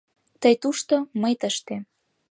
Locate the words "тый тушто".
0.41-0.95